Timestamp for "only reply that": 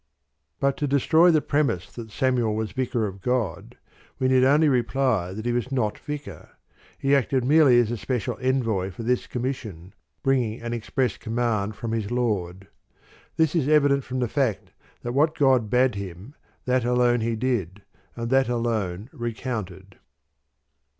4.43-5.45